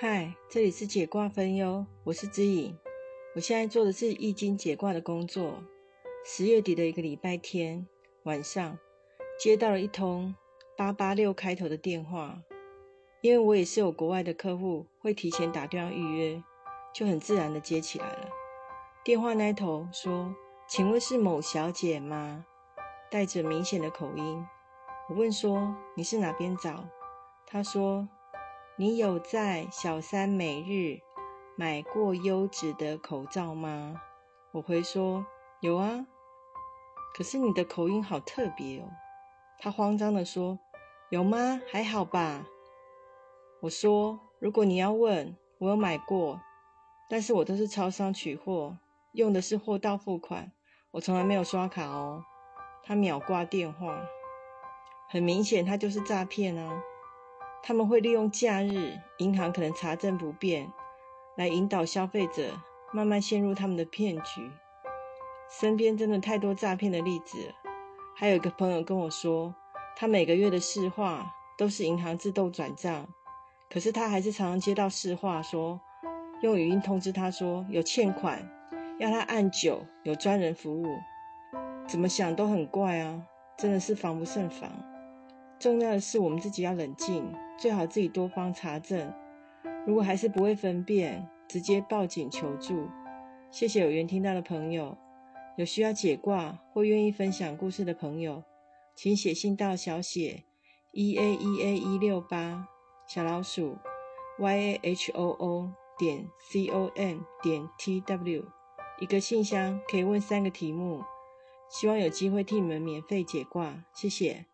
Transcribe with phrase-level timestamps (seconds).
[0.00, 2.78] 嗨，这里是解卦分忧，我是知影。
[3.34, 5.60] 我现在做的是易经解卦的工作。
[6.24, 7.84] 十月底的一个礼拜天
[8.22, 8.78] 晚上，
[9.40, 10.36] 接到了一通
[10.76, 12.40] 八八六开头的电话。
[13.22, 16.44] 因为我也是有国外的客户，会提前打电话预约，
[16.94, 18.28] 就很自然的接起来了。
[19.02, 20.32] 电话那头说
[20.70, 22.46] ：“请问是某小姐吗？”
[23.10, 24.46] 带着明显的口音。
[25.08, 26.84] 我问说：“你是哪边找？”
[27.44, 28.08] 他说。
[28.80, 31.00] 你有在小三每日
[31.56, 34.00] 买过优质的口罩吗？
[34.52, 35.26] 我回说
[35.58, 36.06] 有啊，
[37.16, 38.84] 可是你的口音好特别哦。
[39.58, 40.60] 他慌张的说
[41.10, 41.60] ：“有吗？
[41.68, 42.46] 还好吧。”
[43.62, 46.40] 我说：“如果你要问，我有买过，
[47.10, 48.78] 但是我都是超商取货，
[49.10, 50.52] 用的是货到付款，
[50.92, 52.24] 我从来没有刷卡哦。”
[52.86, 54.06] 他秒挂电话，
[55.10, 56.80] 很明显他就是诈骗啊。
[57.62, 60.72] 他们会利用假日，银行可能查证不便，
[61.36, 62.52] 来引导消费者
[62.92, 64.50] 慢慢陷入他们的骗局。
[65.50, 67.54] 身边真的太多诈骗的例子。
[68.16, 69.54] 还有一个朋友跟我说，
[69.96, 73.06] 他每个月的市话都是银行自动转账，
[73.70, 75.80] 可是他还是常常接到市话说，
[76.42, 78.50] 用语音通知他说有欠款，
[78.98, 80.86] 要他按九，有专人服务。
[81.86, 83.22] 怎么想都很怪啊，
[83.56, 84.70] 真的是防不胜防。
[85.58, 87.32] 重要的是我们自己要冷静。
[87.58, 89.12] 最好自己多方查证，
[89.84, 92.88] 如果还是不会分辨，直接报警求助。
[93.50, 94.96] 谢谢有缘听到的朋友，
[95.56, 98.44] 有需要解卦或愿意分享故事的朋友，
[98.94, 100.44] 请写信到小写
[100.92, 102.68] e a e a 一六八
[103.08, 103.76] 小老鼠
[104.38, 108.44] y a h o o 点 c o n 点 t w
[109.00, 111.02] 一个信箱可以问三个题目，
[111.68, 114.46] 希望有机会替你们免费解卦，谢谢。